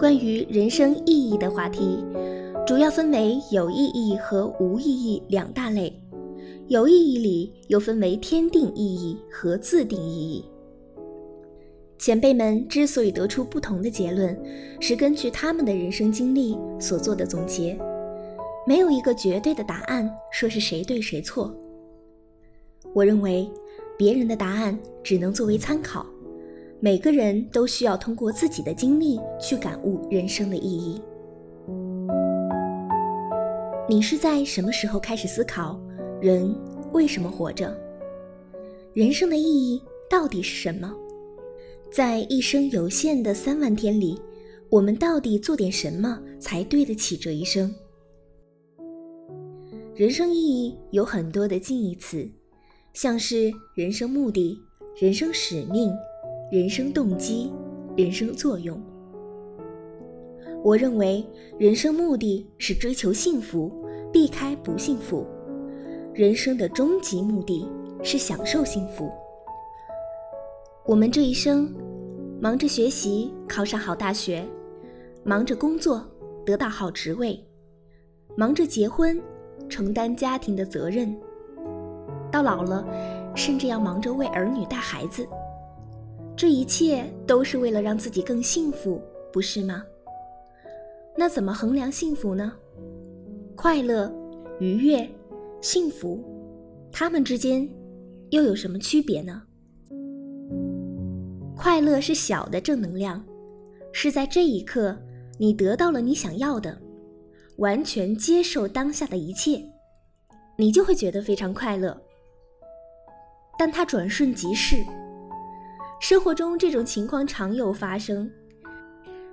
[0.00, 2.02] 关于人生意义的话题，
[2.66, 5.94] 主要分为有意义和无意义两大类。
[6.68, 10.42] 有意义里又分为天定意义和自定意义。
[11.98, 14.34] 前辈们之所以得出不同的结论，
[14.80, 17.78] 是根据他们的人生经历所做的总结，
[18.66, 21.54] 没有一个绝对的答案，说是谁对谁错。
[22.94, 23.46] 我认为，
[23.98, 26.06] 别人的答案只能作为参考，
[26.82, 30.98] 每个人都需要通过自己的经历去感悟人生的意义。
[33.86, 35.78] 你是在什么时候开始思考
[36.22, 36.54] 人
[36.92, 37.76] 为什么活着？
[38.94, 40.90] 人生的意义到底是什么？
[41.92, 44.18] 在一生有限的三万天里，
[44.70, 47.74] 我们到底做点什么才对得起这一生？
[49.94, 52.26] 人生意义有很多的近义词。
[52.92, 54.58] 像是人生目的、
[54.96, 55.92] 人生使命、
[56.50, 57.52] 人生动机、
[57.96, 58.76] 人生作用。
[60.64, 61.24] 我认为
[61.60, 63.70] 人生目的是追求幸福，
[64.12, 65.24] 避开不幸福；
[66.12, 67.68] 人生的终极目的
[68.02, 69.08] 是享受幸福。
[70.86, 71.72] 我们这一生，
[72.40, 74.44] 忙着学习考上好大学，
[75.22, 76.04] 忙着工作
[76.44, 77.38] 得到好职位，
[78.36, 79.22] 忙着结婚
[79.68, 81.16] 承担家庭的责任。
[82.28, 82.84] 到老了，
[83.36, 85.24] 甚至要忙着为儿女带孩子，
[86.40, 88.98] 这一切都是为了让自己更幸福，
[89.30, 89.84] 不是吗？
[91.14, 92.50] 那怎么衡量幸福呢？
[93.54, 94.10] 快乐、
[94.58, 95.06] 愉悦、
[95.60, 96.18] 幸福，
[96.90, 97.68] 它们之间
[98.30, 99.42] 又有什么区别呢？
[101.54, 103.22] 快乐是小的正能量，
[103.92, 104.98] 是在这一刻
[105.38, 106.80] 你得到了你想要的，
[107.58, 109.62] 完全接受当下的一切，
[110.56, 112.00] 你就会觉得非常快乐。
[113.58, 114.82] 但它转瞬即逝。
[116.00, 118.28] 生活中这种情况常有发生。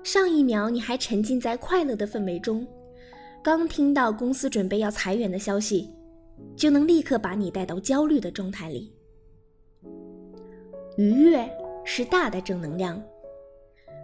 [0.03, 2.67] 上一秒你还沉浸在快乐的氛围中，
[3.41, 5.89] 刚听到公司准备要裁员的消息，
[6.57, 8.94] 就能立刻把你带到焦虑的状态里。
[10.97, 11.50] 愉悦
[11.85, 13.01] 是大的正能量。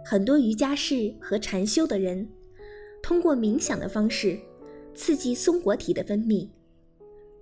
[0.02, 2.26] 很多瑜伽士和禅修的人，
[3.02, 4.38] 通过冥想的方式，
[4.94, 6.48] 刺激松果体的分泌。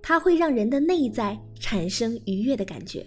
[0.01, 3.05] 它会让人的内在产生愉悦的感觉，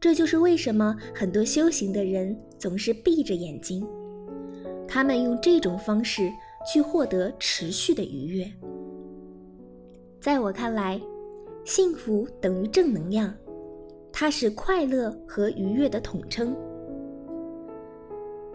[0.00, 3.86] 这就是为什么很多修行的人总是闭着眼睛，
[4.88, 6.32] 他们用这种方式
[6.66, 8.50] 去获得持续的愉悦。
[10.18, 10.98] 在我看来，
[11.66, 13.34] 幸福等于正能量，
[14.10, 16.56] 它是快乐和愉悦的统称。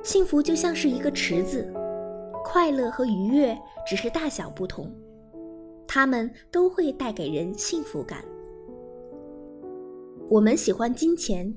[0.02, 1.72] 幸福就像是一个池子，
[2.44, 3.56] 快乐和愉悦
[3.88, 4.92] 只是大小不同。
[5.88, 8.26] 它们都会带给人幸福感。
[10.28, 11.54] 我们喜欢金钱，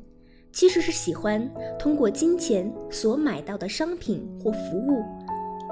[0.53, 5.03] 其实是喜欢通过金钱所买到的商品或服务，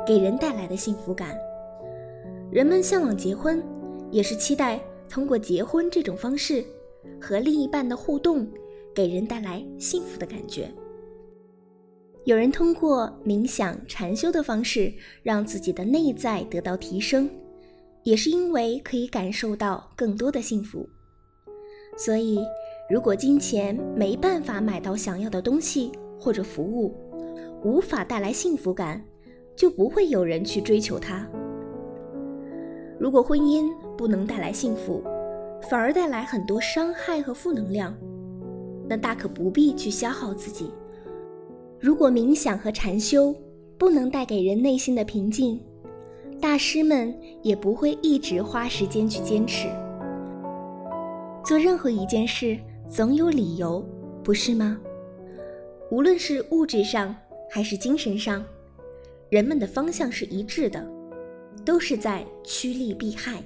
[0.07, 1.37] 给人带来的幸福感。
[2.51, 3.63] 人们向往结婚，
[4.11, 4.81] 也是期待
[5.11, 6.65] 通过结婚这种方式
[7.21, 8.49] 和另一半的互动，
[8.95, 10.73] 给人带来幸福的感觉。
[12.25, 14.91] 有人通过冥想、禅修的方式，
[15.23, 17.29] 让自己的内在得到提升。
[18.05, 20.89] 也是因为可以感受到更多的幸福，
[21.99, 22.39] 所以
[22.89, 26.95] 如果金钱没办法买到想要的东西或者服务，
[27.65, 29.03] 无法带来幸福感，
[29.57, 31.27] 就不会有人去追求它。
[32.97, 35.03] 如果婚姻不能带来幸福，
[35.69, 37.93] 反而带来很多伤害和负能量，
[38.89, 40.71] 那大可不必去消耗自己。
[41.81, 43.35] 如果冥想和禅修
[43.77, 45.61] 不能带给人内心的平静，
[46.41, 49.69] 大师们也不会一直花时间去坚持。
[51.45, 52.59] 做任何一件事，
[52.89, 53.85] 总有理由，
[54.23, 54.81] 不是吗？
[55.91, 57.15] 无论是物质上
[57.51, 58.45] 还是精神上，
[59.29, 60.89] 人们的方向是一致的，
[61.65, 63.43] 都是在趋利避害。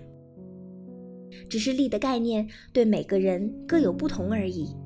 [1.48, 4.76] 只是利的概念对每个人各有不同而已。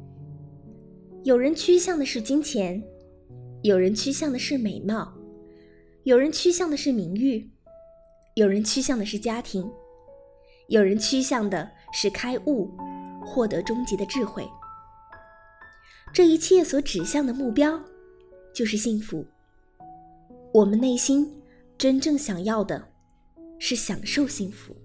[1.25, 2.83] 有人趋向的是金钱，
[3.63, 5.13] 有人趋向的是美貌，
[6.05, 7.51] 有人趋向的是名誉。
[8.35, 9.69] 有人趋向的是家庭，
[10.69, 12.71] 有人趋向的是开悟，
[13.25, 14.49] 获得终极的智慧。
[16.13, 17.81] 这一切所指向的目标，
[18.53, 19.27] 就是幸福。
[20.53, 21.43] 我们内心
[21.77, 22.89] 真正想要的，
[23.59, 24.77] 是享受幸福。